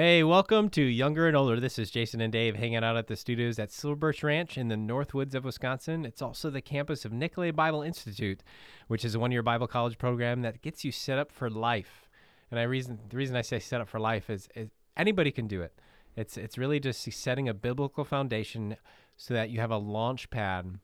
[0.00, 1.58] Hey, welcome to Younger and Older.
[1.58, 4.76] This is Jason and Dave hanging out at the studios at Silverbirch Ranch in the
[4.76, 6.04] North Woods of Wisconsin.
[6.04, 8.44] It's also the campus of Nicolet Bible Institute,
[8.86, 12.08] which is a one-year Bible college program that gets you set up for life.
[12.48, 15.48] And I reason the reason I say set up for life is, is anybody can
[15.48, 15.72] do it.
[16.14, 18.76] It's it's really just setting a biblical foundation
[19.16, 20.78] so that you have a launch pad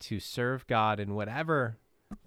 [0.00, 1.78] to serve God in whatever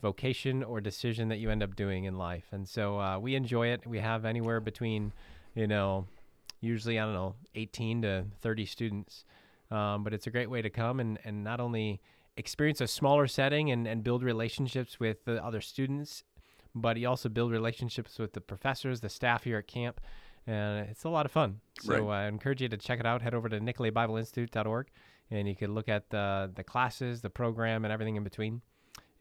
[0.01, 2.45] vocation or decision that you end up doing in life.
[2.53, 3.85] And so uh, we enjoy it.
[3.85, 5.11] We have anywhere between,
[5.53, 6.07] you know,
[6.61, 9.25] usually I don't know, 18 to 30 students.
[9.71, 12.01] Um, but it's a great way to come and, and not only
[12.37, 16.23] experience a smaller setting and, and build relationships with the other students,
[16.73, 20.01] but you also build relationships with the professors, the staff here at camp.
[20.47, 21.59] And it's a lot of fun.
[21.81, 22.23] So Right.
[22.23, 23.21] I encourage you to check it out.
[23.21, 24.87] Head over to nicoletbibleinstitute.org
[25.31, 28.61] and you can look at the, the classes, the program, and everything in between.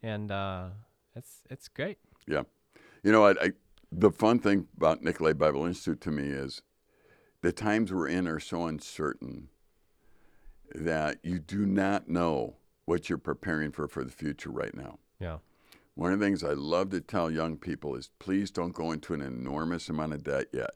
[0.01, 0.69] And uh,
[1.15, 1.99] it's, it's great.
[2.27, 2.43] Yeah.
[3.03, 3.51] You know, I, I,
[3.91, 6.61] the fun thing about Nicolet Bible Institute to me is
[7.41, 9.49] the times we're in are so uncertain
[10.73, 14.99] that you do not know what you're preparing for for the future right now.
[15.19, 15.37] Yeah.
[15.95, 19.13] One of the things I love to tell young people is please don't go into
[19.13, 20.71] an enormous amount of debt yet.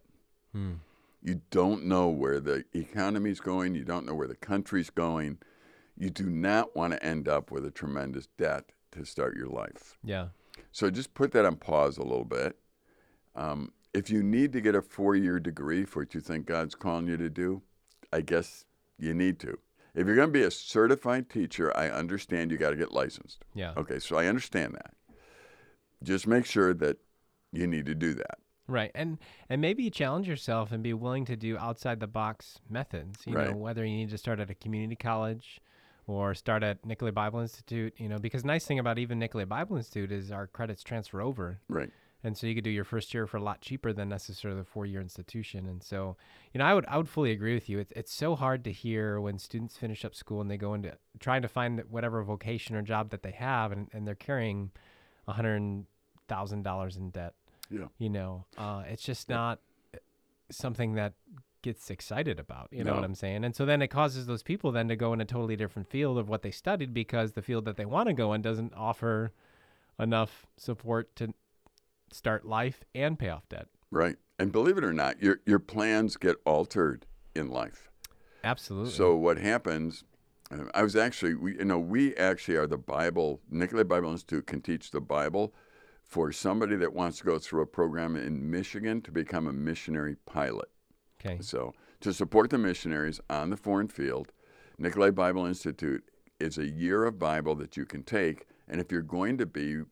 [0.51, 0.73] Hmm.
[1.21, 5.37] You don't know where the economy's going, you don't know where the country's going.
[5.97, 9.97] You do not want to end up with a tremendous debt to start your life.
[10.03, 10.27] Yeah.
[10.71, 12.57] So just put that on pause a little bit.
[13.35, 16.75] Um, if you need to get a four year degree for what you think God's
[16.75, 17.61] calling you to do,
[18.11, 18.65] I guess
[18.97, 19.57] you need to.
[19.95, 23.45] If you're going to be a certified teacher, I understand you got to get licensed.
[23.53, 23.73] Yeah.
[23.77, 24.93] Okay, so I understand that.
[26.01, 26.97] Just make sure that
[27.51, 28.39] you need to do that.
[28.67, 28.91] Right.
[28.95, 33.19] And and maybe you challenge yourself and be willing to do outside the box methods.
[33.25, 35.61] You know, whether you need to start at a community college
[36.07, 39.77] or start at Nicolet Bible Institute, you know, because nice thing about even Nicolet Bible
[39.77, 41.59] Institute is our credits transfer over.
[41.67, 41.89] Right.
[42.25, 44.65] And so you could do your first year for a lot cheaper than necessarily the
[44.65, 45.67] four year institution.
[45.67, 46.15] And so,
[46.53, 47.79] you know, I would I would fully agree with you.
[47.79, 50.93] It's it's so hard to hear when students finish up school and they go into
[51.19, 54.71] trying to find whatever vocation or job that they have and, and they're carrying
[55.27, 55.85] a hundred
[56.29, 57.33] thousand dollars in debt
[57.69, 57.87] Yeah.
[57.97, 59.59] you know uh, it's just not
[60.49, 61.13] something that
[61.61, 64.71] gets excited about you know what i'm saying and so then it causes those people
[64.73, 67.63] then to go in a totally different field of what they studied because the field
[67.65, 69.31] that they want to go in doesn't offer
[69.99, 71.33] enough support to
[72.13, 74.17] start life and pay off debt Right.
[74.39, 77.91] And believe it or not, your, your plans get altered in life.
[78.43, 80.03] absolutely So what happens?
[80.51, 83.39] uh, I was actually, we, you know, we actually are the Bible.
[83.51, 85.53] Nicolet Bible Institute can teach the Bible
[86.03, 90.15] for somebody that wants to go through a program in Michigan to become a missionary
[90.25, 90.69] pilot.
[91.23, 94.31] okay So to support the missionaries on the foreign field,
[94.79, 96.03] Nicolet Bible Institute
[96.39, 98.47] is a year of Bible that you can take.
[98.67, 99.83] And if you're going to be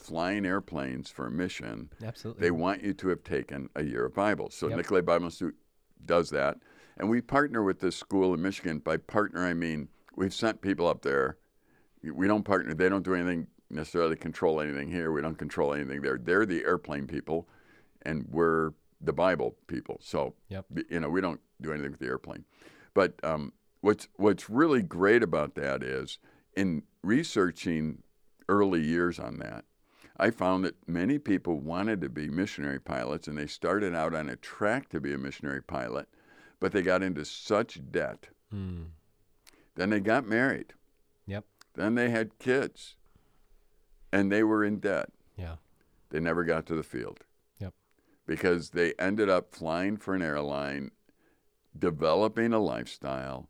[0.00, 4.14] flying airplanes for a mission, absolutely they want you to have taken a year of
[4.14, 4.50] Bible.
[4.50, 4.76] So Yep.
[4.78, 5.56] Nicolet Bible Institute
[6.04, 6.58] does that.
[6.96, 8.78] And we partner with this school in Michigan.
[8.78, 11.36] By partner, I mean we've sent people up there.
[12.02, 12.74] We don't partner.
[12.74, 15.12] They don't do anything necessarily control anything here.
[15.12, 16.18] We don't control anything there.
[16.18, 17.48] They're the airplane people,
[18.02, 19.98] and we're the Bible people.
[20.02, 20.66] So Yep.
[20.90, 22.44] you know we don't do anything with the airplane.
[22.94, 23.52] But um,
[23.82, 26.18] what's what's really great about that is
[26.56, 28.02] in researching
[28.48, 29.64] early years on that,
[30.20, 34.28] I found that many people wanted to be missionary pilots and they started out on
[34.28, 36.08] a track to be a missionary pilot,
[36.60, 38.28] but they got into such debt.
[38.50, 38.82] Hmm.
[39.76, 40.74] Then they got married.
[41.26, 41.46] Yep.
[41.72, 42.96] Then they had kids
[44.12, 45.08] and they were in debt.
[45.38, 45.56] yeah
[46.10, 47.20] They never got to the field.
[47.58, 47.72] Yep.
[48.26, 50.90] Because they ended up flying for an airline,
[51.78, 53.48] developing a lifestyle,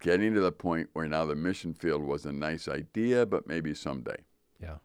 [0.00, 3.74] getting to the point where now the mission field was a nice idea, but maybe
[3.74, 4.24] someday.
[4.58, 4.76] yeah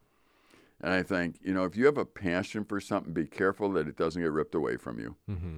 [0.82, 3.88] And I think, you know, if you have a passion for something, be careful that
[3.88, 5.16] it doesn't get ripped away from you.
[5.30, 5.58] mm-hmm.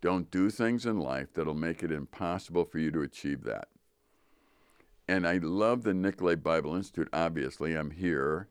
[0.00, 3.68] Don't do things in life that'll make it impossible for you to achieve that.
[5.06, 7.08] And I love the Nicolet Bible Institute.
[7.12, 8.48] Obviously, I'm here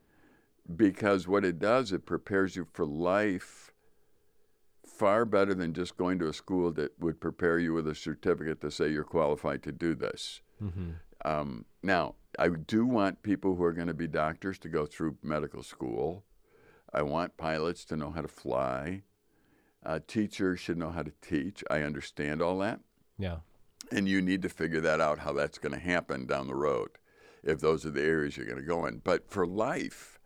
[0.76, 3.72] because what it does, it prepares you for life
[4.86, 8.62] far better than just going to a school that would prepare you with a certificate
[8.62, 10.42] to say you're qualified to do this.
[10.62, 10.90] Mm-hmm.
[11.26, 15.18] Um, now, I do want people who are going to be doctors to go through
[15.24, 16.24] medical school.
[16.94, 19.04] I want pilots to know how to fly.
[19.86, 21.64] Uh, teachers should know how to teach.
[21.70, 22.82] I understand all that.
[23.18, 23.38] yeah
[23.92, 26.90] And you need to figure that out, how that's going to happen down the road,
[27.44, 29.00] if those are the areas you're going to go in.
[29.00, 30.20] But for life,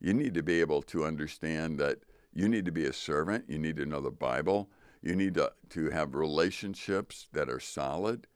[0.00, 1.98] you need to be able to understand that
[2.32, 3.44] you need to be a servant.
[3.48, 4.70] You need to know the Bible.
[5.02, 8.26] You need to, to have relationships that are solid.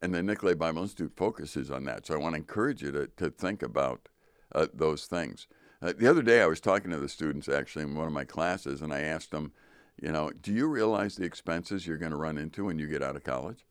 [0.00, 2.06] And the Nicolet Bible Institute focuses on that.
[2.06, 4.08] So I want to encourage you to, to think about
[4.54, 5.48] uh, those things.
[5.82, 8.24] Uh, the other day, I was talking to the students actually in one of my
[8.24, 9.52] classes, and I asked them,
[10.00, 13.02] You know, do you realize the expenses you're going to run into when you get
[13.02, 13.64] out of college?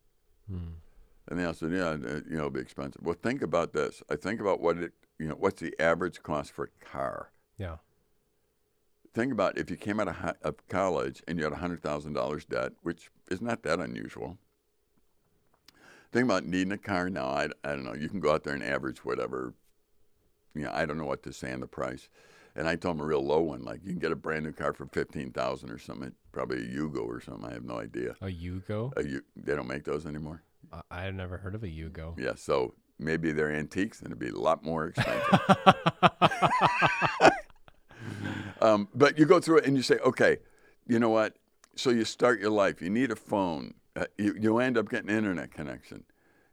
[0.49, 0.75] Hmm.
[1.27, 3.01] And they all said, yeah, uh, you know, it'll be expensive.
[3.03, 4.01] Well, think about this.
[4.09, 7.31] I think about what it, you know, what's the average cost for a car?
[7.57, 7.77] Yeah.
[9.13, 10.07] Think about if you came out
[10.41, 14.37] of, college and you had $100,000 debt, which is not that unusual.
[16.11, 17.25] Think about needing a car now.
[17.27, 17.93] I, I don't know.
[17.93, 19.53] You can go out there and average whatever.
[20.55, 22.09] You know, I don't know what to say on the price.
[22.55, 23.63] And I told them a real low one.
[23.63, 26.13] Like you can get a brand new car for 15000 or something.
[26.31, 27.45] Probably a Yugo or something.
[27.47, 28.15] I have no idea.
[28.21, 28.91] A Yugo?
[28.97, 30.41] A U, they don't make those anymore?
[30.71, 32.17] I- I've never heard of a Yugo.
[32.19, 35.39] Yeah, so maybe they're antiques and it'd be a lot more expensive.
[38.61, 40.37] um, but you go through it and you say, okay,
[40.87, 41.35] you know what?
[41.75, 42.81] So you start your life.
[42.81, 43.75] You need a phone.
[43.97, 46.03] Uh, you, you end up getting internet connection.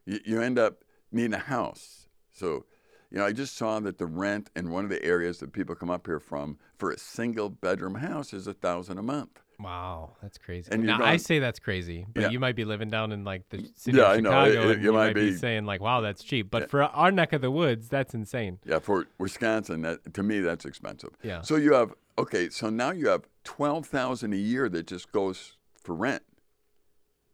[0.05, 2.07] You, you end up needing a house.
[2.33, 2.65] So,
[3.11, 5.75] you know, I just saw that the rent in one of the areas that people
[5.75, 9.41] come up here from for a single bedroom house is a thousand a month.
[9.59, 10.69] Wow, that's crazy.
[10.71, 12.29] And now I say that's crazy, but Yeah.
[12.29, 14.29] you might be living down in like the city Yeah, of I know.
[14.31, 16.51] Chicago, It- it- and you you might might be be- saying like, "Wow, that's cheap."
[16.51, 18.59] But for our neck of the woods, that's insane.
[18.65, 21.11] Yeah, for Wisconsin, that to me that's expensive.
[21.23, 21.41] Yeah.
[21.41, 25.55] So you have okay, so now you have twelve thousand a year that just goes
[25.81, 26.23] for rent.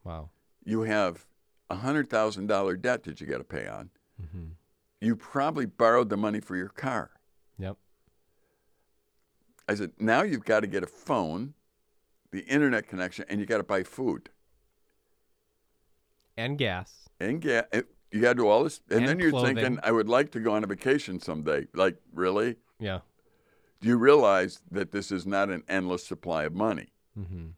[0.03, 0.29] Wow.
[0.63, 1.25] You have
[1.69, 3.89] a hundred thousand dollar debt that you got to pay on.
[4.19, 4.49] hmm
[4.99, 7.11] You probably borrowed the money for your car.
[7.57, 7.77] Yep.
[9.69, 11.53] I said, now you've got to get a phone,
[12.31, 14.29] the internet connection, and you got to buy food
[16.37, 17.07] And gas.
[17.19, 17.65] and gas.
[18.11, 19.55] You got to do all this, and, And then you're clothing.
[19.55, 21.67] thinking, I would like to go on a vacation someday.
[21.73, 22.57] Like, really?
[22.79, 22.99] Yeah.
[23.79, 26.89] Do you realize that this is not an endless supply of money?
[27.15, 27.49] hmm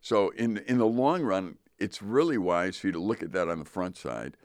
[0.00, 3.48] So in in the long run, it's really wise for you to look at that
[3.48, 4.36] on the front side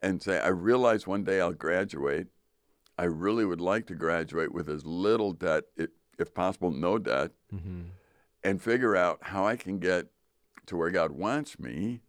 [0.00, 2.26] and say, I realize one day I'll graduate.
[2.98, 7.82] I really would like to graduate with as little debt, if, possible, no debt, hmm
[8.44, 10.08] and figure out how I can get
[10.66, 12.00] to where God wants me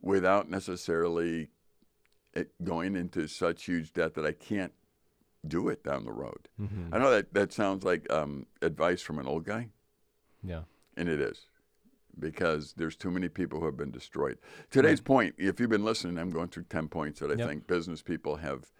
[0.00, 1.50] without necessarily
[2.64, 4.72] going into such huge debt that I can't
[5.46, 6.48] do it down the road.
[6.56, 9.68] hmm I know that that sounds like um, advice from an old guy.
[10.42, 10.62] Yeah.
[10.96, 11.46] And it is
[12.18, 14.38] because there's too many people who have been destroyed.
[14.70, 17.48] Today's point, if you've been listening, I'm going through 10 points that I Yep.
[17.48, 18.70] think business people have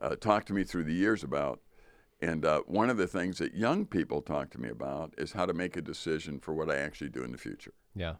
[0.00, 1.60] uh, talked to me through the years about.
[2.20, 5.46] And uh, one of the things that young people talk to me about is how
[5.46, 7.74] to make a decision for what I actually do in the future.
[7.94, 8.14] Yeah.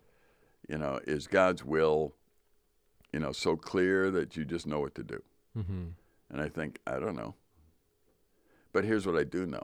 [0.69, 2.15] You know, is God's will,
[3.13, 5.23] you know, so clear that you just know what to do?
[5.55, 5.89] hmm
[6.31, 7.35] And I think, I don't know.
[8.73, 9.63] But here's what I do know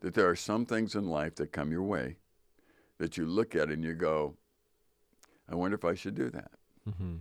[0.00, 2.16] that there are some things in life that come your way
[3.02, 4.36] that you look at and you go,
[5.50, 6.52] I wonder if I should do that.
[6.88, 7.16] hmm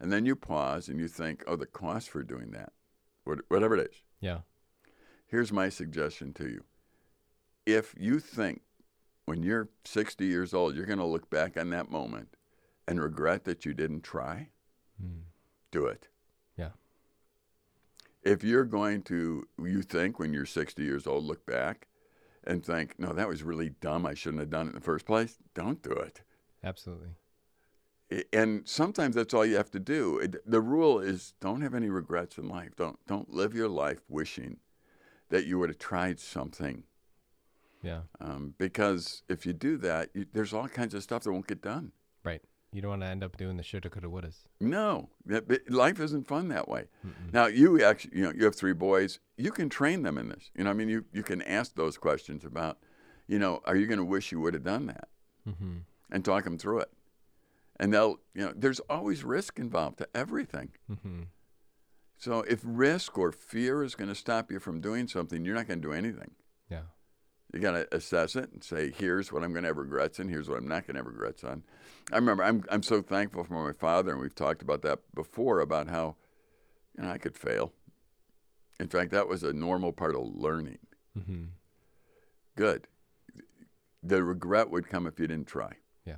[0.00, 2.72] And then you pause and you think, oh, the cost for doing that,
[3.50, 3.96] whatever it is.
[4.20, 4.38] Yeah.
[5.26, 6.64] Here's my suggestion to you.
[7.66, 8.62] If you think
[9.26, 12.34] when you're 60 years old, you're going to look back on that moment
[12.88, 14.48] and regret that you didn't try,
[15.02, 15.24] Mm.
[15.72, 16.08] do it.
[16.56, 16.70] Yeah.
[18.22, 21.86] If you're going to, you think when you're 60 years old, look back
[22.46, 24.06] and think, no, that was really dumb.
[24.06, 25.38] I shouldn't have done it in the first place.
[25.54, 26.22] Don't do it.
[26.62, 27.10] Absolutely.
[28.32, 30.18] And sometimes that's all you have to do.
[30.18, 32.76] It, the rule is don't have any regrets in life.
[32.76, 34.58] Don't don't live your life wishing
[35.28, 36.84] that you would have tried something.
[37.82, 38.02] Yeah.
[38.20, 41.62] Um, because if you do that, you, there's all kinds of stuff that won't get
[41.62, 41.92] done.
[42.76, 44.40] You don't want to end up doing the shoulda, coulda, wouldas.
[44.60, 45.08] No,
[45.66, 46.88] life isn't fun that way.
[47.06, 47.32] Mm-mm.
[47.32, 49.18] Now you actually, you know, you have three boys.
[49.38, 50.50] You can train them in this.
[50.54, 52.76] You know, I mean, you you can ask those questions about,
[53.26, 55.08] you know, are you going to wish you would have done that,
[55.46, 55.78] hmm
[56.10, 56.90] and talk them through it.
[57.80, 60.72] And they'll, you know, there's always risk involved to everything.
[60.86, 61.22] hmm
[62.18, 65.66] So if risk or fear is going to stop you from doing something, you're not
[65.66, 66.32] going to do anything.
[67.52, 70.28] You got to assess it and say, here's what I'm going to have regrets in,
[70.28, 71.62] here's what I'm not going to have regrets on.
[72.12, 75.60] I remember I'm I'm so thankful for my father, and we've talked about that before
[75.60, 76.16] about how,
[76.96, 77.72] you know, I could fail.
[78.78, 80.78] In fact, that was a normal part of learning.
[81.14, 81.44] hmm
[82.56, 82.86] Good.
[84.02, 85.72] The regret would come if you didn't try.
[86.04, 86.16] Yeah.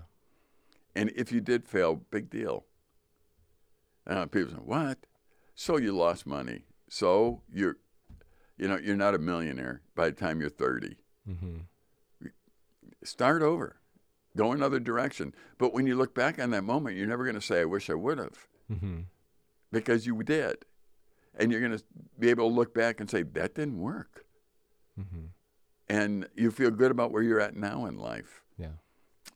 [0.94, 2.64] And if you did fail, big deal.
[4.06, 4.98] Uh, people say, "What?
[5.54, 6.64] So you lost money?
[6.88, 7.76] So you're,
[8.56, 10.96] you know, you're not a millionaire by the time you're 30.
[11.28, 11.58] Hmm
[13.04, 13.76] Start over,
[14.36, 15.34] go another direction.
[15.58, 17.88] But when you look back on that moment, you're never going to say, "I wish
[17.90, 19.00] I would have," hmm
[19.70, 20.64] because you did,
[21.34, 21.84] and you're going to
[22.18, 24.24] be able to look back and say, "That didn't work,"
[24.96, 25.26] hmm
[25.88, 28.42] and you feel good about where you're at now in life.
[28.58, 28.72] Yeah.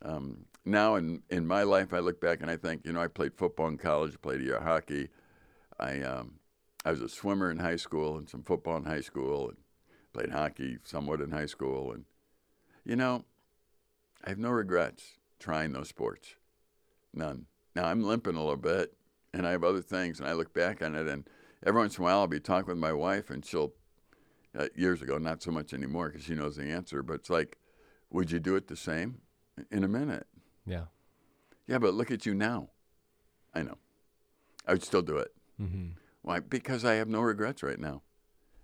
[0.03, 3.09] um, now in, in my life, I look back and I think, you know, I
[3.09, 5.09] played football in college, played a year hockey.
[5.79, 6.41] I um,
[6.85, 9.59] I was a swimmer in high school and some football in high school, and
[10.13, 11.93] played hockey somewhat in high school.
[11.93, 12.05] And
[12.85, 13.25] you know,
[14.25, 16.37] I have no regrets trying those sports.
[17.15, 17.47] None.
[17.75, 18.95] Now I'm limping a little bit
[19.33, 21.29] and I have other things and I look back on it and
[21.65, 23.73] every once in a while I'll be talking with my wife and she'll,
[24.59, 27.59] uh, years ago, not so much anymore because she knows the answer, but it's like,
[28.11, 29.23] would you do it the same?
[29.71, 30.27] In a minute.
[30.67, 30.85] Yeah.
[31.67, 32.69] Yeah, but look at you now.
[33.55, 33.79] I know.
[34.67, 35.33] I would still do it.
[35.61, 35.89] Mm-hmm.
[36.23, 36.41] Why?
[36.41, 38.03] Because I have no regrets right now.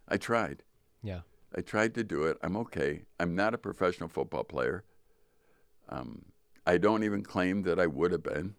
[0.09, 0.63] I tried.
[1.03, 1.21] Yeah.
[1.57, 2.37] I tried to do it.
[2.43, 3.03] I'm okay.
[3.19, 4.85] I'm not a professional football player.
[5.89, 6.27] Um,
[6.67, 8.55] I don't even claim that I would have been.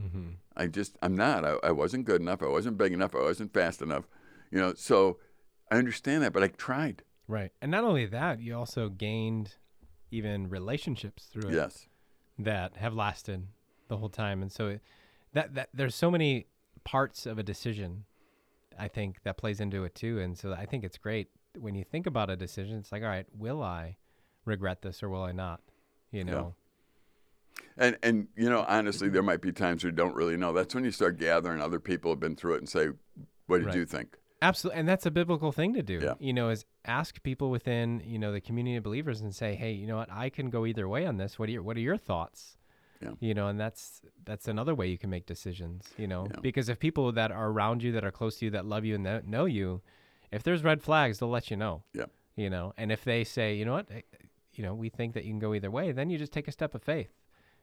[0.00, 0.28] Mm-hmm.
[0.56, 1.44] I just, I'm not.
[1.44, 2.42] I, I wasn't good enough.
[2.42, 3.14] I wasn't big enough.
[3.14, 4.04] I wasn't fast enough.
[4.50, 5.18] You know, so
[5.70, 7.02] I understand that, but I tried.
[7.26, 7.50] Right.
[7.60, 9.56] And not only that, you also gained
[10.10, 11.86] even relationships through it Yes.
[12.38, 13.48] that have lasted
[13.88, 14.40] the whole time.
[14.40, 14.80] And so it,
[15.34, 16.46] that that there's so many
[16.84, 18.04] parts of a decision
[18.78, 20.20] I think that plays into it too.
[20.20, 23.08] And so I think it's great when you think about a decision, it's like, all
[23.08, 23.96] right, will I
[24.44, 25.60] regret this or will I not?
[26.10, 26.54] You know.
[27.76, 30.52] And and you know, honestly, there might be times you don't really know.
[30.52, 32.88] That's when you start gathering other people who've been through it and say,
[33.46, 33.76] "What did Right.
[33.76, 35.98] you think?" Absolutely, and that's a biblical thing to do.
[36.02, 36.14] Yeah.
[36.20, 39.72] You know, is ask people within you know the community of believers and say, hey,
[39.72, 41.38] you know what, I can go either way on this.
[41.38, 42.56] What are your What are your thoughts?
[43.02, 43.10] Yeah.
[43.20, 45.88] You know, and that's that's another way you can make decisions.
[45.96, 46.40] You know, Yeah.
[46.40, 48.94] because if people that are around you, that are close to you, that love you
[48.94, 49.82] and that know you,
[50.30, 51.82] if there's red flags, they'll let you know.
[51.94, 52.06] Yeah.
[52.36, 54.02] You know, and if they say, you know what, eh,
[54.54, 56.52] you know, we think that you can go either way, then you just take a
[56.52, 57.10] step of faith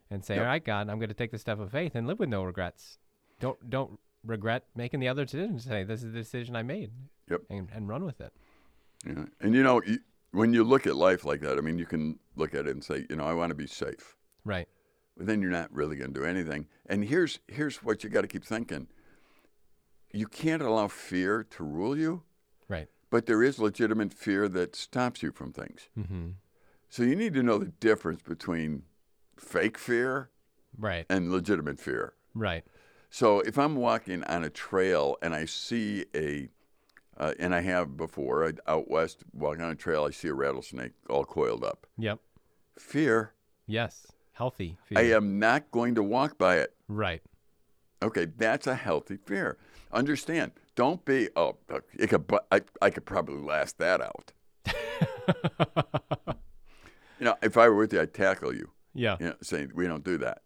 [0.10, 0.42] and say, Yep.
[0.42, 2.44] all right, God, I'm going to take the step of faith and live with no
[2.44, 2.98] regrets.
[3.40, 5.60] Don't don't regret making the other decision.
[5.60, 6.92] Say this is the decision I made.
[7.30, 7.42] Yep.
[7.50, 8.34] And, and run with it.
[9.06, 9.26] Yeah.
[9.42, 10.00] And you know, you,
[10.32, 12.84] when you look at life like that, I mean, you can look at it and
[12.84, 14.16] say, you know, I want to be safe.
[14.44, 14.68] Right.
[15.18, 16.68] But then you're not really going to do anything.
[16.86, 18.88] And here's here's what you got to keep thinking.
[20.12, 22.24] You can't allow fear to rule you,
[22.68, 22.88] Right.
[23.10, 25.88] but there is legitimate fear that stops you from things.
[25.98, 26.30] Mm-hmm.
[26.90, 28.84] So you need to know the difference between
[29.38, 30.30] fake fear
[30.78, 31.06] Right.
[31.10, 32.14] and legitimate fear.
[32.34, 32.64] Right.
[33.10, 36.50] So if I'm walking on a trail and I see a,
[37.18, 40.34] uh, and I have before, I, out west, walking on a trail, I see a
[40.34, 41.88] rattlesnake all coiled up.
[41.98, 42.20] Yep.
[42.78, 43.34] Fear.
[43.68, 44.08] Yes.
[44.34, 44.78] Healthy.
[44.86, 44.98] Fear.
[45.00, 46.74] I am not going to walk by it.
[46.90, 47.22] Right.
[48.04, 49.58] Okay, that's a healthy fear.
[49.96, 50.52] Understand?
[50.76, 51.30] Don't be.
[51.36, 51.56] Oh,
[51.98, 54.34] it could, I, I could probably last that out.
[57.20, 58.72] You know, if I were with you, I'd tackle you.
[58.94, 59.18] Yeah.
[59.20, 60.42] You know, saying we don't do that.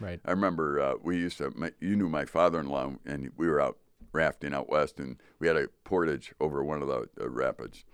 [0.00, 0.20] Right.
[0.24, 1.50] I remember uh, we used to.
[1.54, 3.76] My, you knew my father-in-law, and we were out
[4.12, 7.84] rafting out west, and we had a portage over one of the, the rapids,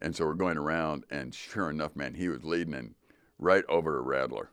[0.00, 2.94] and so we're going around, and sure enough, man, he was leading and
[3.38, 4.50] right over a rattler.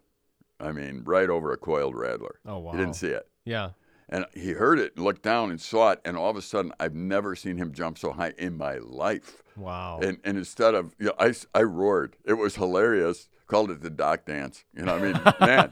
[0.60, 2.40] I mean, right over a coiled rattler.
[2.46, 2.72] Oh wow.
[2.72, 3.72] He didn't see it, Yeah.
[4.10, 6.94] And he heard it, looked down, and saw it, and all of a sudden, I've
[6.96, 9.42] never seen him jump so high in my life.
[9.58, 10.00] Wow.
[10.02, 12.16] And, and instead of, you know, I, I roared.
[12.26, 13.30] It was hilarious.
[13.48, 14.64] Called it the dock dance.
[14.76, 15.70] You know, what I mean, man,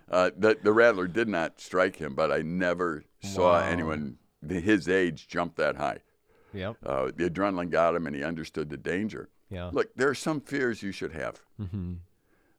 [0.10, 3.66] uh, the, the rattler did not strike him, but I never saw Wow.
[3.66, 4.18] anyone
[4.48, 5.98] his age jump that high.
[6.52, 6.76] yep.
[6.84, 9.28] Uh, the adrenaline got him, and he understood the danger.
[9.50, 9.70] Yeah.
[9.72, 11.40] Look, there are some fears you should have.
[11.60, 11.94] Mm-hmm.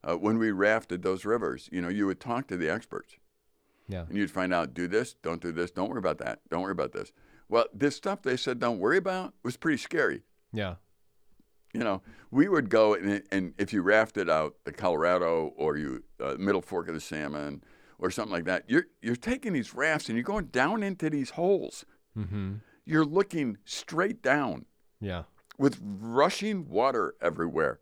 [0.03, 3.15] Uh, when we rafted those rivers, you know, you would talk to the experts,
[3.87, 4.05] Yeah.
[4.09, 6.71] and you'd find out, do this, don't do this, don't worry about that, don't worry
[6.71, 7.11] about this.
[7.49, 10.23] Well, this stuff they said don't worry about was pretty scary.
[10.51, 10.75] Yeah.
[11.73, 12.01] you know,
[12.31, 16.61] we would go and, and if you rafted out the Colorado or you uh, Middle
[16.61, 17.63] Fork of the Salmon
[17.99, 21.31] or something like that, you're you're taking these rafts and you're going down into these
[21.31, 21.85] holes.
[22.17, 22.55] Mm-hmm.
[22.85, 24.65] You're looking straight down
[25.01, 25.23] Yeah.
[25.57, 27.79] with rushing water everywhere,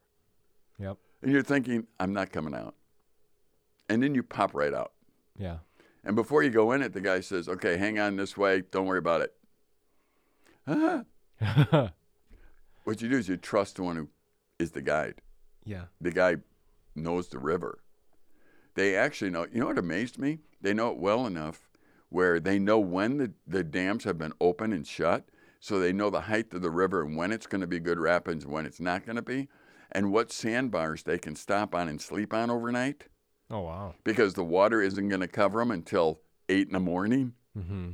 [0.79, 0.97] Yep.
[1.21, 2.75] and you're thinking, "I'm not coming out,"
[3.89, 4.93] and then you pop right out.
[5.37, 5.57] Yeah.
[6.03, 8.61] And before you go in it, the guy says, "Okay, hang on this way.
[8.61, 9.33] Don't worry about it."
[10.67, 11.03] Ah.
[12.83, 14.09] What you do is you trust the one who
[14.59, 15.21] is the guide.
[15.65, 15.85] yeah.
[16.01, 16.37] the guy
[16.95, 17.79] knows the river.
[18.75, 19.47] They actually know.
[19.51, 20.39] You know what amazed me?
[20.61, 21.69] They know it well enough
[22.09, 25.29] where they know when the, the dams have been open and shut,
[25.59, 27.97] so they know the height of the river and when it's going to be good
[27.99, 29.47] rapids and when it's not going to be,
[29.91, 33.05] and what sandbars they can stop on and sleep on overnight
[33.51, 33.93] Oh wow.
[34.03, 36.19] because the water isn't going to cover them until
[36.49, 37.33] eight in the morning.
[37.57, 37.91] Mm-hmm.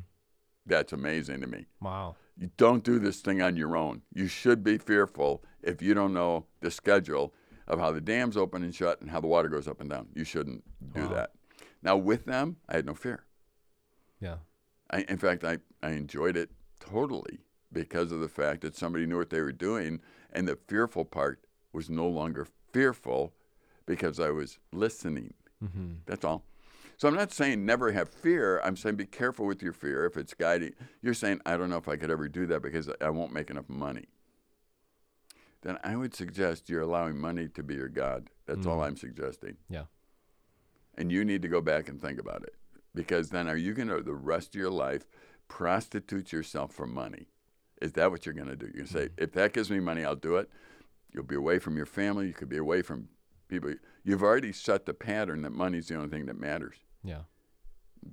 [0.65, 1.65] That's amazing to me.
[1.81, 2.15] Wow.
[2.37, 4.01] You don't do this thing on your own.
[4.13, 7.33] You should be fearful if you don't know the schedule
[7.67, 10.07] of how the dams open and shut and how the water goes up and down.
[10.15, 10.63] You shouldn't
[10.93, 11.13] do Wow.
[11.15, 11.31] that.
[11.81, 13.25] Now, with them, I had no fear.
[14.19, 14.37] Yeah.
[14.91, 17.39] I, in fact, I, I enjoyed it totally
[17.71, 20.01] because of the fact that somebody knew what they were doing.
[20.31, 21.41] And the fearful part
[21.73, 23.33] was no longer fearful
[23.85, 25.33] because I was listening.
[25.63, 25.93] Mm-hmm.
[26.05, 26.43] That's all.
[26.97, 28.59] So I'm not saying never have fear.
[28.63, 30.73] I'm saying be careful with your fear if it's guiding.
[31.01, 33.49] You're saying I don't know if I could ever do that because I won't make
[33.49, 34.05] enough money.
[35.61, 38.29] then I would suggest you're allowing money to be your God.
[38.45, 38.87] That's all Mm.
[38.87, 39.57] I'm suggesting.
[39.69, 39.85] Yeah.
[40.97, 42.55] And you need to go back and think about it.
[42.95, 45.05] Because then are you going to, the rest of your life,
[45.49, 47.27] prostitute yourself for money?
[47.81, 48.67] Is that what you're going to do?
[48.67, 50.49] You're going to say, if that gives me money, I'll do it.
[51.13, 52.27] You'll be away from your family.
[52.27, 53.09] You could be away from
[53.49, 53.73] people.
[54.03, 56.77] You've already set the pattern that money's the only thing that matters.
[57.03, 57.21] Yeah.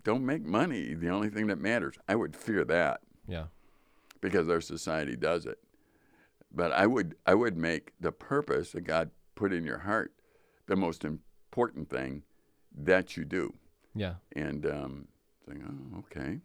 [0.03, 1.95] Don't make money the only thing that matters.
[2.09, 3.47] I would fear that Yeah.
[4.21, 5.59] because our society does it.
[6.53, 10.13] But I would I would make the purpose that God put in your heart
[10.67, 12.23] the most important thing
[12.77, 13.55] that you do.
[13.95, 14.15] Yeah.
[14.35, 15.09] And um,
[15.49, 16.41] think, oh, okay.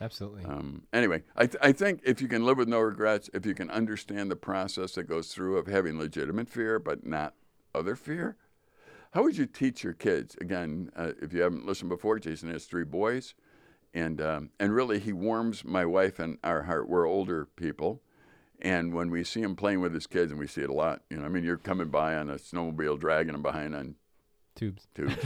[0.00, 0.44] Absolutely.
[0.44, 3.54] Um, anyway, I, th- I think if you can live with no regrets, if you
[3.54, 7.34] can understand the process that goes through of having legitimate fear but not
[7.74, 8.36] other fear,
[9.14, 10.36] how would you teach your kids?
[10.40, 13.34] Again, uh, if you haven't listened before, Jason has three boys,
[13.94, 16.88] and um, and really he warms my wife and our heart.
[16.88, 18.02] We're older people,
[18.60, 21.02] and when we see him playing with his kids, and we see it a lot,
[21.10, 23.94] you know, I mean, you're coming by on a snowmobile, dragging them behind on
[24.56, 24.86] Tubes.
[24.94, 25.14] tubes.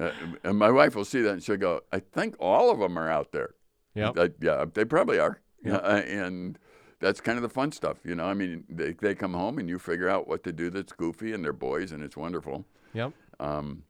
[0.00, 0.12] Uh,
[0.44, 3.10] and my wife will see that and she'll go, I think all of them are
[3.10, 3.50] out there.
[3.94, 4.16] Yep.
[4.16, 5.40] Uh, yeah, they probably are.
[5.62, 5.82] Yep.
[5.84, 6.58] Uh, and
[7.00, 8.24] that's kind of the fun stuff, you know.
[8.24, 11.32] I mean, they, they come home and you figure out what to do that's goofy,
[11.32, 12.64] and they're boys, and it's wonderful.
[12.94, 13.12] Yep.
[13.38, 13.82] Um,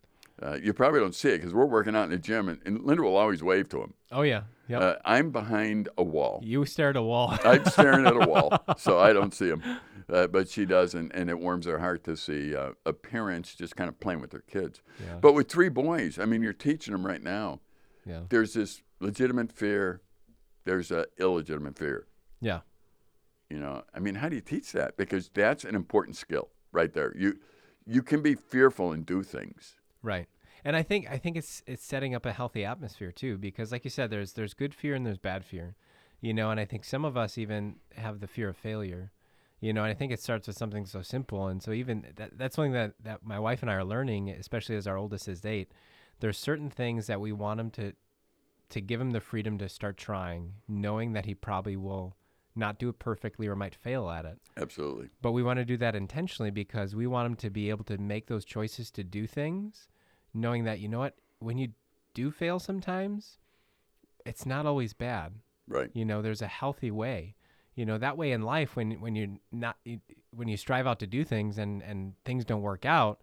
[0.43, 2.83] uh, you probably don't see it because we're working out in the gym, and, and
[2.85, 3.95] Linda will always wave to him.
[4.11, 4.43] Oh yeah.
[4.69, 4.81] Yep.
[4.83, 6.41] Uh, I'm behind a wall.
[6.43, 7.37] you stare at a wall.
[7.45, 9.63] I'm staring at a wall, so I don't see him.
[10.09, 13.55] Uh, but she does, and, and it warms her heart to see uh, a parents
[13.55, 14.81] just kind of playing with their kids.
[15.05, 15.17] yeah.
[15.21, 17.61] But with three boys, I mean, you're teaching them right now.
[18.07, 18.21] yeah.
[18.29, 20.01] There's this legitimate fear,
[20.65, 22.07] there's a illegitimate fear.
[22.41, 22.61] Yeah.
[23.51, 24.97] You know, I mean, how do you teach that?
[24.97, 27.13] Because that's an important skill right there.
[27.17, 27.39] You
[27.85, 29.75] you can be fearful and do things.
[30.03, 30.29] Right.
[30.65, 33.85] And I think I think it's it's setting up a healthy atmosphere too, because like
[33.85, 35.75] you said, there's there's good fear and there's bad fear,
[36.21, 36.51] you know.
[36.51, 39.11] And I think some of us even have the fear of failure,
[39.59, 39.83] you know.
[39.83, 42.73] And I think it starts with something so simple, and so even that, that's something
[42.73, 45.73] that that my wife and I are learning, especially as our oldest is eight.
[46.21, 47.95] There's certain things that we want him to
[48.69, 52.15] to give him the freedom to start trying, knowing that he probably will
[52.57, 54.39] not do it perfectly or might fail at it.
[54.57, 55.09] Absolutely.
[55.23, 57.99] But we want to do that intentionally because we want them to be able to
[57.99, 59.89] make those choices to do things,
[60.35, 61.69] knowing that, you know what, when you
[62.15, 63.39] do fail sometimes,
[64.27, 65.35] it's not always bad.
[65.69, 65.91] Right.
[65.95, 67.37] You know, there's a healthy way.
[67.77, 69.77] You know, that way in life, when when you're not,
[70.35, 73.23] when you strive out to do things and and things don't work out,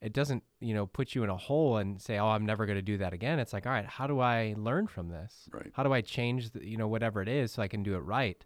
[0.00, 2.76] it doesn't, you know, put you in a hole and say, oh, I'm never going
[2.78, 3.40] to do that again.
[3.40, 5.48] It's like, all right, how do I learn from this?
[5.50, 5.72] Right.
[5.72, 8.00] How do I change, the, you know, whatever it is, so I can do it
[8.00, 8.44] right?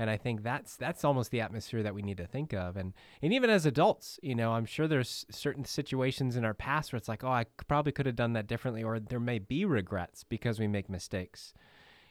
[0.00, 2.76] And I think that's that's almost the atmosphere that we need to think of.
[2.76, 6.92] And and even as adults, you know, I'm sure there's certain situations in our past
[6.92, 9.64] where it's like, oh, I probably could have done that differently, or there may be
[9.64, 11.52] regrets because we make mistakes.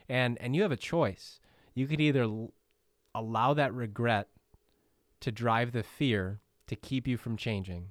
[0.10, 1.40] And and you have a choice.
[1.74, 2.54] You could either l-
[3.16, 4.28] allow that regret
[5.22, 7.90] to drive the fear to keep you from changing,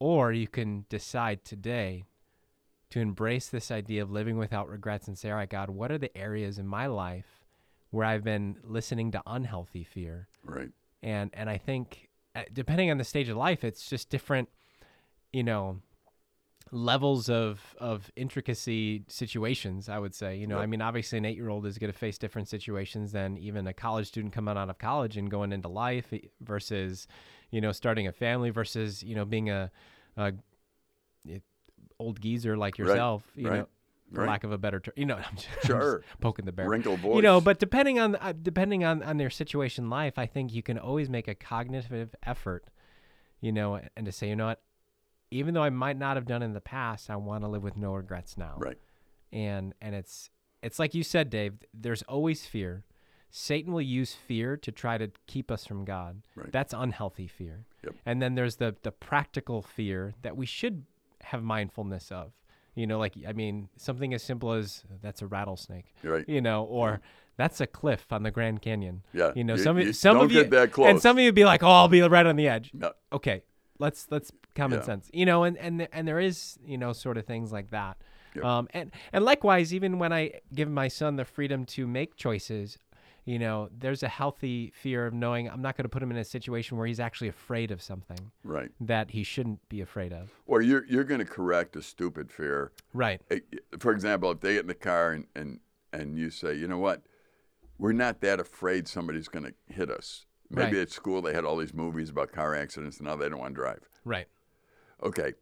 [0.00, 2.04] or you can decide today
[2.90, 5.98] to embrace this idea of living without regrets and say, all right, God, what are
[5.98, 7.43] the areas in my life
[7.94, 10.28] where I've been listening to unhealthy fear?
[10.42, 10.70] Right.
[11.02, 14.48] and and I think uh, depending on the stage of life, it's just different,
[15.32, 15.80] you know,
[16.72, 19.88] levels of of intricacy situations.
[19.88, 20.62] I would say, you know, Yep.
[20.64, 23.66] I mean, obviously, an eight year old is going to face different situations than even
[23.66, 27.06] a college student coming out of college and going into life eh, versus,
[27.50, 29.70] you know, starting a family versus you know being a,
[30.16, 30.32] a
[31.30, 31.38] eh,
[32.00, 33.68] old geezer like Right, yourself, you right, know.
[34.12, 34.28] For right.
[34.28, 36.02] lack of a better term, you know, I'm just, I'm just Sure.
[36.20, 37.16] poking the bear Wrinkled voice.
[37.16, 40.52] you know but depending on uh, depending on on their situation in life i think
[40.52, 42.64] you can always make a cognitive effort
[43.40, 44.62] you know and to say you know what
[45.30, 47.76] even though i might not have done in the past i want to live with
[47.76, 48.78] no regrets now Right.
[49.32, 50.30] and and it's
[50.62, 52.84] it's like you said dave there's always fear
[53.30, 56.52] satan will use fear to try to keep us from god Right.
[56.52, 57.94] that's unhealthy fear Yep.
[58.06, 60.84] and then there's the the practical fear that we should
[61.22, 62.32] have mindfulness of
[62.74, 66.28] you know like i mean something as simple as that's a rattlesnake Right.
[66.28, 67.00] you know, or
[67.36, 69.02] that's a cliff on the Grand Canyon.
[69.12, 69.32] Yeah.
[69.34, 71.20] You know, You- some you of some don't of you get that and some of
[71.20, 72.92] you would be like, "Oh, I'll be right on the edge." No.
[73.12, 73.42] Okay,
[73.80, 74.84] let's let's common Yeah.
[74.84, 75.10] sense.
[75.12, 77.96] You know, and and and there is you know sort of things like that.
[78.36, 78.44] Yep.
[78.44, 82.78] Um, and and likewise, even when I give my son the freedom to make choices,
[83.24, 86.16] you know, there's a healthy fear of knowing I'm not going to put him in
[86.18, 88.70] a situation where he's actually afraid of something Right.
[88.80, 90.30] that he shouldn't be afraid of.
[90.46, 92.72] Or you're you're going to correct a stupid fear.
[92.92, 93.20] Right.
[93.78, 95.60] For example, if they get in the car and and
[95.92, 97.02] and you say, you know what,
[97.78, 100.26] we're not that afraid somebody's going to hit us.
[100.50, 100.82] Maybe Right.
[100.82, 103.54] at school they had all these movies about car accidents, and now they don't want
[103.54, 103.88] to drive.
[104.04, 104.26] Right.
[105.02, 105.32] Okay,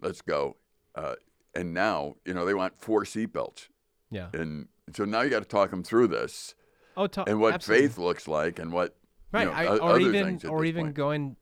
[0.00, 0.56] let's go.
[0.94, 1.14] Uh,
[1.54, 3.68] and now, you know, they want four seatbelts,
[4.10, 4.28] Yeah.
[4.32, 6.54] and so now you got to talk them through this
[6.96, 7.88] Oh, ta- and what absolutely.
[7.88, 8.96] faith looks like, and what
[9.32, 9.46] Right.
[9.46, 10.94] know, I, or even or even point.
[10.94, 11.36] going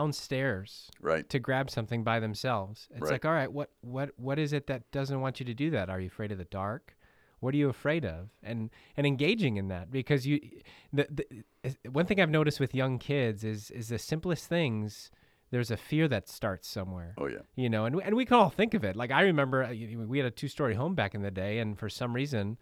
[0.00, 1.28] downstairs right.
[1.28, 2.88] to grab something by themselves.
[2.92, 3.12] It's Right.
[3.12, 5.88] like, all right, what what what is it that doesn't want you to do that?
[5.90, 6.96] Are you afraid of the dark?
[7.40, 8.30] What are you afraid of?
[8.42, 10.40] And and engaging in that because you
[10.92, 15.10] the, the one thing I've noticed with young kids is is the simplest things
[15.50, 17.14] there's a fear that starts somewhere.
[17.18, 17.38] Oh yeah.
[17.54, 18.96] You know, and we- and we can all think of it.
[18.96, 21.78] Like I remember uh, you we had a two-story home back in the day and
[21.78, 22.58] for some reason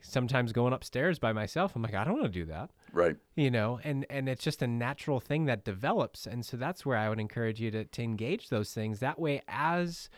[0.00, 2.70] sometimes going upstairs by myself, I'm like I don't want to do that.
[2.92, 3.16] Right.
[3.34, 6.26] you know and and it's just a natural thing that develops.
[6.26, 9.00] And so that's where i would encourage you to, to engage those things.
[9.00, 10.08] That way as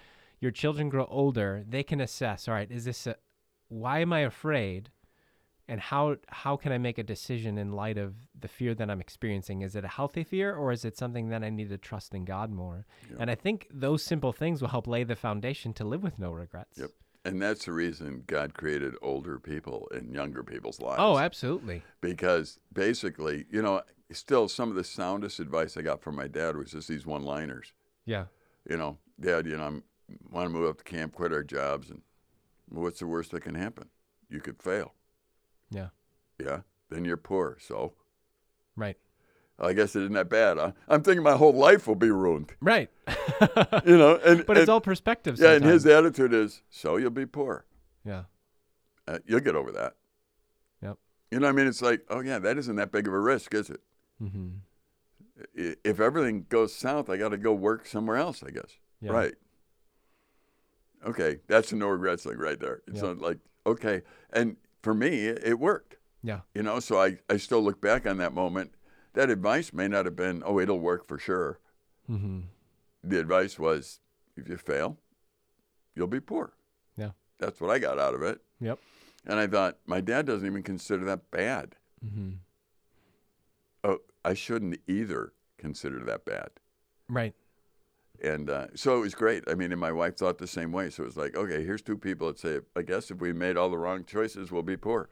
[0.40, 3.16] your children grow older they can assess all right is this a
[3.68, 4.90] why am i afraid?
[5.70, 9.00] And how how can i make a decision in light of the fear that i'm
[9.00, 9.60] experiencing?
[9.62, 12.24] Is it a healthy fear or is it something that i need to trust in
[12.24, 12.86] god more?
[13.18, 16.30] And i think those simple things will help lay the foundation to live with no
[16.30, 16.78] regrets.
[16.78, 16.90] Yep.
[17.24, 20.98] And that's the reason God created older people in younger people's oh, lives.
[21.00, 26.16] oh absolutely because basically, you know, still some of the soundest advice I got from
[26.16, 27.72] my dad was just these one-liners.
[28.04, 28.26] yeah
[28.68, 29.82] You know, Dad, you know, I'm
[30.30, 32.02] want to move up to camp, quit our jobs, and
[32.68, 33.88] what's the worst that can happen?
[34.30, 34.94] You could fail.
[35.70, 35.88] yeah
[36.38, 36.60] Yeah.
[36.90, 37.58] Then you're poor.
[37.60, 37.92] So
[38.76, 38.96] right
[39.60, 40.56] I guess it isn't that bad.
[40.58, 40.72] Huh?
[40.88, 42.52] I'm thinking my whole life will be ruined.
[42.60, 42.90] right
[43.84, 45.52] You know, and but it's and- all perspective yeah.
[45.52, 47.64] And his attitude is, so you'll be poor.
[48.04, 48.24] yeah
[49.06, 49.94] Uh, you'll get over that.
[50.82, 50.96] Yep.
[51.30, 53.18] You know, what I mean, it's like, oh yeah, that isn't that big of a
[53.20, 53.80] risk, is it?
[54.22, 54.48] mm-hmm.
[55.54, 58.76] If everything goes south, I got to go work somewhere else, I guess.
[59.00, 59.12] Yeah.
[59.12, 59.34] Right.
[61.06, 62.82] Okay, that's a no regrets thing right there.
[62.88, 65.96] It's not like okay, and for me, it, it worked.
[66.24, 66.40] Yeah.
[66.54, 68.72] You know, so I I still look back on that moment.
[69.14, 71.58] That advice may not have been, oh, it'll work for sure.
[72.10, 72.40] Mm-hmm.
[73.02, 74.00] The advice was,
[74.36, 74.98] if you fail,
[75.94, 76.52] you'll be poor.
[76.96, 77.10] Yeah.
[77.38, 78.40] That's what I got out of it.
[78.60, 78.78] Yep.
[79.26, 81.74] And I thought, my dad doesn't even consider that bad.
[82.04, 82.30] Mm-hmm.
[83.84, 86.50] Oh, I shouldn't either consider that bad.
[87.08, 87.34] Right.
[88.22, 89.44] And uh, so it was great.
[89.48, 90.90] I mean, and my wife thought the same way.
[90.90, 93.56] So it was like, okay, here's two people that say, I guess if we made
[93.56, 95.08] all the wrong choices, we'll be poor.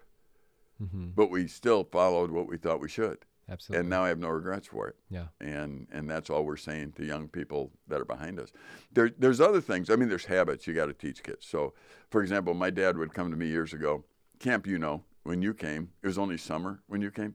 [0.82, 1.08] Mm-hmm.
[1.14, 3.18] But we still followed what we thought we should.
[3.48, 3.80] Absolutely.
[3.80, 4.96] And now I have no regrets for it.
[5.08, 5.26] yeah.
[5.40, 8.50] And and that's all we're saying to young people that are behind us.
[8.92, 9.88] There, there's other things.
[9.88, 11.46] I mean, there's habits you got to teach kids.
[11.46, 11.72] So,
[12.10, 14.04] for example, my dad would come to me years ago.
[14.40, 17.34] Camp, you know, when you came, it was only summer when you came,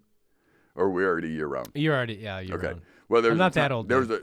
[0.75, 1.69] or we're already year round.
[1.75, 2.39] You're already yeah.
[2.41, 2.67] You're Okay.
[2.73, 2.81] on.
[3.07, 4.19] Well, there's I'm not that old, There was a,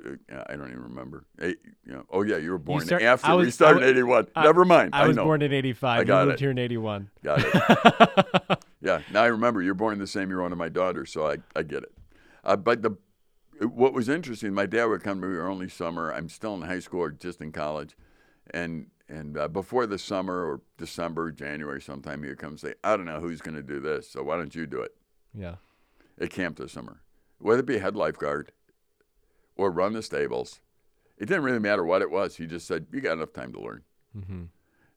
[0.48, 1.26] I don't even remember.
[1.40, 3.88] Eight, you know, oh yeah, you were born start- after I was- we started in
[3.90, 4.28] '81.
[4.34, 4.90] I- Never mind.
[4.94, 5.24] I was know.
[5.24, 6.00] born in '85.
[6.00, 6.40] I got you moved it.
[6.40, 7.10] here in '81.
[7.22, 8.58] Got it.
[8.80, 9.00] yeah.
[9.12, 11.36] Now I remember you're born in the same year one of my daughters, so I,
[11.56, 11.92] I get it.
[12.44, 12.96] Uh, but the
[13.60, 16.12] what was interesting, my dad would come to me early summer.
[16.12, 17.96] I'm still in high school or just in college,
[18.52, 22.74] and and uh, before the summer or December, January, sometime he would come and say,
[22.84, 24.94] I don't know who's going to do this, so why don't you do it
[25.34, 25.54] Yeah.
[26.20, 27.00] at camp this summer?
[27.38, 28.52] Whether it be head lifeguard
[29.56, 30.60] or run the stables,
[31.16, 32.36] it didn't really matter what it was.
[32.36, 33.82] He just said, you got enough time to learn.
[34.14, 34.42] Mm-hmm.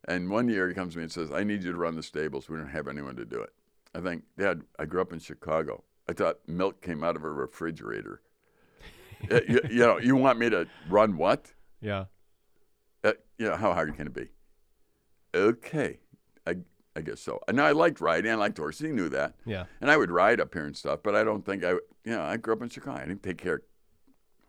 [0.09, 2.03] And one year he comes to me and says, I need you to run the
[2.03, 2.49] stables.
[2.49, 3.53] We don't have anyone to do it.
[3.93, 5.83] I think, Dad, I grew up in Chicago.
[6.09, 8.21] I thought milk came out of a refrigerator.
[9.29, 11.53] Uh, you, you know, you want me to run what?
[11.81, 12.05] Yeah.
[13.03, 14.29] Uh, you know, how hard can it be?
[15.35, 15.99] Okay.
[16.47, 16.57] I,
[16.95, 17.39] I guess so.
[17.47, 18.31] And I liked riding.
[18.31, 18.87] I liked horses.
[18.87, 19.35] He knew that.
[19.45, 19.65] Yeah.
[19.79, 22.21] And I would ride up here and stuff, but I don't think I, you know,
[22.21, 22.99] I grew up in Chicago.
[22.99, 23.61] I didn't take care of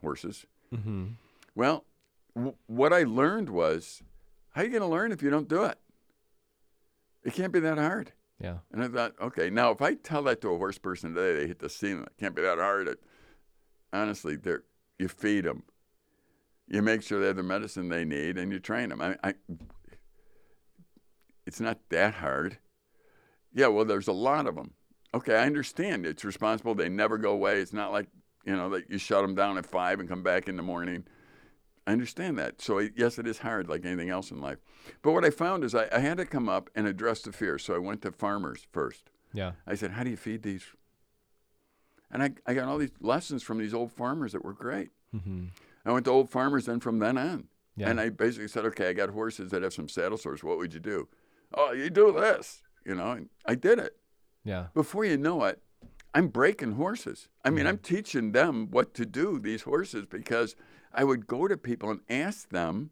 [0.00, 0.46] horses.
[0.74, 1.06] Mm-hmm.
[1.54, 1.84] Well,
[2.34, 4.02] w- what I learned was,
[4.50, 5.78] how are you going to learn if you don't do it?
[7.24, 8.12] It can't be that hard.
[8.42, 8.58] Yeah.
[8.72, 11.46] And I thought, okay, now if I tell that to a horse person today, they
[11.46, 12.02] hit the ceiling.
[12.02, 12.88] It can't be that hard.
[12.88, 12.98] It,
[13.92, 14.64] honestly, they're,
[14.98, 15.62] you feed them,
[16.68, 19.00] you make sure they have the medicine they need, and you train them.
[19.00, 19.34] I, I,
[21.46, 22.58] it's not that hard.
[23.52, 24.72] Yeah, well, there's a lot of them.
[25.14, 26.06] Okay, I understand.
[26.06, 26.74] It's responsible.
[26.74, 27.60] They never go away.
[27.60, 28.06] It's not like
[28.46, 31.04] you know that you shut them down at five and come back in the morning.
[31.86, 32.60] I understand that.
[32.60, 34.58] So yes, it is hard, like anything else in life.
[35.02, 37.58] But what I found is I, I had to come up and address the fear.
[37.58, 39.10] So I went to farmers first.
[39.32, 39.52] Yeah.
[39.66, 40.64] I said, "How do you feed these?"
[42.10, 44.90] And I, I got all these lessons from these old farmers that were great.
[45.14, 45.46] Mm-hmm.
[45.84, 47.48] I went to old farmers then from then on.
[47.74, 47.88] Yeah.
[47.88, 50.44] And I basically said, okay, I got horses that have some saddle sores.
[50.44, 51.08] What would you do?
[51.54, 53.12] Oh, you do this, you know.
[53.12, 53.96] And I did it.
[54.44, 54.66] Yeah.
[54.74, 55.60] Before you know it,
[56.14, 57.28] I'm breaking horses.
[57.44, 60.54] I mean, I'm teaching them what to do, these horses, because
[60.94, 62.90] I would go to people and ask them,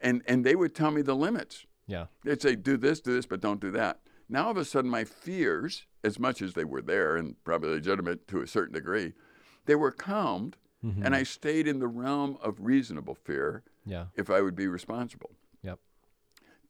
[0.00, 1.66] and, and they would tell me the limits.
[1.86, 2.06] Yeah.
[2.24, 4.00] They'd say, do this, do this, but don't do that.
[4.28, 7.70] Now, all of a sudden, my fears, as much as they were there and probably
[7.70, 9.12] legitimate to a certain degree,
[9.66, 11.04] they were calmed, Mm-hmm.
[11.06, 14.06] and I stayed in the realm of reasonable fear Yeah.
[14.16, 15.30] if I would be responsible.
[15.62, 15.78] Yep.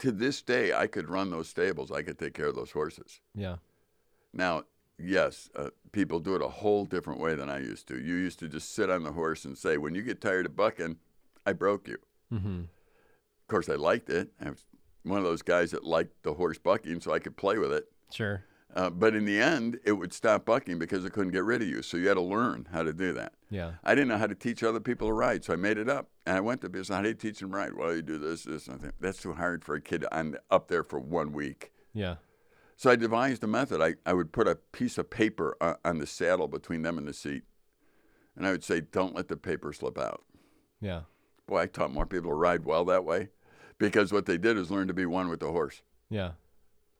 [0.00, 1.90] To this day, I could run those stables.
[1.90, 3.22] I could take care of those horses.
[3.34, 3.56] Yeah.
[4.34, 4.64] Now,
[5.02, 7.98] yes, uh, people do it a whole different way than I used to.
[7.98, 10.56] You used to just sit on the horse and say, when you get tired of
[10.56, 10.96] bucking,
[11.44, 11.98] I broke you.
[12.32, 12.60] Mm-hmm.
[12.60, 14.30] Of course, I liked it.
[14.40, 14.64] I was
[15.02, 17.86] one of those guys that liked the horse bucking, so I could play with it.
[18.10, 18.44] Sure.
[18.74, 21.68] Uh, but in the end, it would stop bucking because it couldn't get rid of
[21.68, 21.82] you.
[21.82, 23.34] So you had to learn how to do that.
[23.50, 23.72] Yeah.
[23.84, 26.08] I didn't know how to teach other people to ride, so I made it up.
[26.24, 26.96] And I went to business.
[26.96, 27.74] How do you teach them to ride?
[27.74, 28.94] Well, you do this, this, and that.
[28.98, 31.72] That's too hard for a kid I'm up there for one week.
[31.92, 32.14] Yeah.
[32.82, 33.80] So I devised a method.
[33.80, 37.06] I, I would put a piece of paper on, on the saddle between them and
[37.06, 37.44] the seat,
[38.34, 40.24] and I would say, "Don't let the paper slip out."
[40.80, 41.02] Yeah.
[41.46, 43.28] Boy, I taught more people to ride well that way,
[43.78, 45.82] because what they did is learn to be one with the horse.
[46.10, 46.32] Yeah.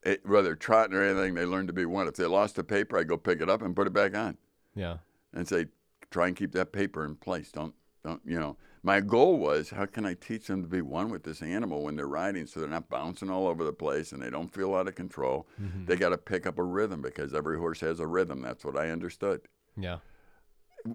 [0.05, 2.07] It, whether trotting or anything, they learned to be one.
[2.07, 4.39] If they lost the paper, I go pick it up and put it back on,
[4.77, 4.99] Yeah.
[5.35, 5.67] and say,
[6.13, 7.51] "Try and keep that paper in place.
[7.51, 11.09] Don't don't you know?" My goal was, how can I teach them to be one
[11.09, 14.21] with this animal when they're riding, so they're not bouncing all over the place and
[14.21, 15.47] they don't feel out of control.
[15.61, 15.85] Mm-hmm.
[15.85, 18.43] They got to pick up a rhythm because every horse has a rhythm.
[18.43, 19.43] That's what I understood.
[19.77, 19.99] Yeah.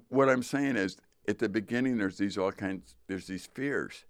[0.10, 0.98] What I'm saying is,
[1.30, 4.06] at the beginning, there's these all kinds, there's these fears.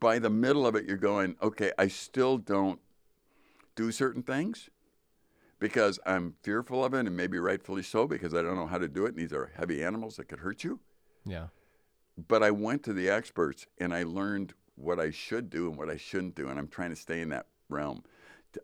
[0.00, 2.80] By the middle of it, you're going, okay, I still don't
[3.74, 4.68] do certain things
[5.58, 8.88] because I'm fearful of it, and maybe rightfully so because I don't know how to
[8.88, 9.10] do it.
[9.10, 10.80] And these are heavy animals that could hurt you.
[11.24, 11.46] Yeah.
[12.28, 15.90] But I went to the experts and I learned what I should do and what
[15.90, 18.02] I shouldn't do, and I'm trying to stay in that realm.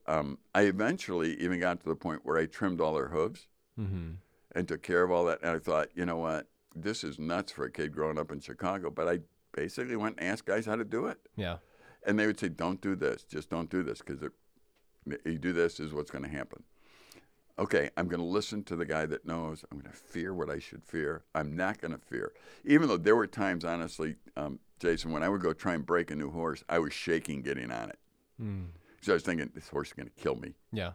[0.06, 3.46] Um, I eventually even got to the point where I trimmed all their hooves
[3.80, 4.12] Mm-hmm.
[4.54, 5.38] and took care of all that.
[5.42, 8.40] And I thought, you know what, this is nuts for a kid growing up in
[8.40, 8.90] Chicago.
[8.90, 9.20] But I
[9.54, 11.56] basically went and asked guys how to do it, Yeah.
[12.06, 13.22] and they would say, "Don't do this.
[13.24, 14.22] Just don't do this because
[15.24, 16.62] you do this is what's going to happen."
[17.62, 19.64] Okay, I'm going to listen to the guy that knows.
[19.70, 21.22] I'm going to fear what I should fear.
[21.33, 22.33] I'm not going to fear,
[22.64, 26.11] even though there were times, honestly, um, Jason, when I would go try and break
[26.11, 27.98] a new horse, I was shaking getting on it.
[28.42, 28.66] Mm.
[29.01, 30.55] So I was thinking, this horse is going to kill me.
[30.72, 30.94] Yeah.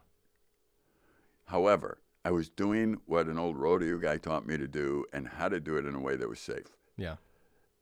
[1.46, 5.48] However, I was doing what an old rodeo guy taught me to do and how
[5.48, 6.76] to do it in a way that was safe.
[6.98, 7.16] Yeah.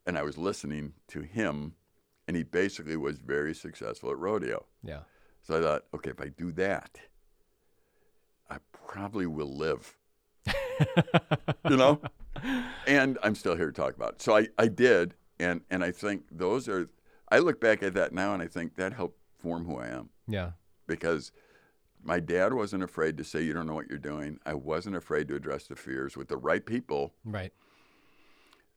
[0.06, 1.74] And I was listening to him,
[2.28, 4.67] and he basically was very successful at rodeo.
[4.84, 5.00] Yeah.
[5.41, 7.00] So I thought, okay, if I do that,
[8.49, 9.95] I probably will live.
[11.69, 11.99] you know?
[12.88, 14.21] And I'm still here to talk about it.
[14.21, 16.88] So I, I did, and, and I think those are,
[17.31, 20.10] I look back at that now and I think that helped form who I am
[20.27, 20.51] Yeah.
[20.88, 21.31] because
[22.03, 24.39] my dad wasn't afraid to say you don't know what you're doing.
[24.45, 27.13] I wasn't afraid to address the fears with the right people.
[27.23, 27.51] Right.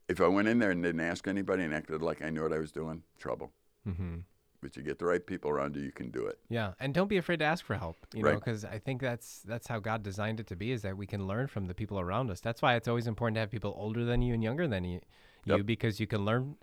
[0.08, 2.54] If I went in there and didn't ask anybody and acted like I knew what
[2.54, 3.52] I was doing, trouble.
[3.86, 4.16] Mm-hmm.
[4.60, 6.38] But you get the right people around you, you can do it.
[6.48, 7.96] Yeah, and don't be afraid to ask for help.
[8.14, 10.72] You know, because I think that's that's how God designed it to be.
[10.72, 12.40] Is that we can learn from the people around us.
[12.40, 15.00] That's why it's always important to have people older than you and younger than you,
[15.44, 16.56] you because you can learn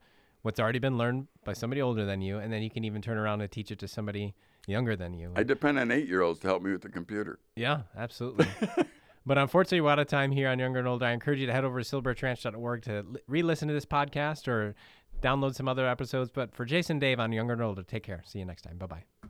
[0.46, 3.18] what's already been learned by somebody older than you, and then you can even turn
[3.18, 4.36] around and teach it to somebody
[4.68, 5.32] younger than you.
[5.36, 7.40] I depend on eight year olds to help me with the computer.
[7.56, 8.48] Yeah, absolutely.
[9.26, 11.06] but unfortunately, we're out of time here on Younger and Older.
[11.06, 14.76] I encourage you to head over to silverbirchranch.org to li- re-listen to this podcast or
[15.22, 16.30] download some other episodes.
[16.34, 18.22] But for Jason Dave on Younger and Older, take care.
[18.26, 18.78] See you next time.
[18.78, 19.30] Bye bye.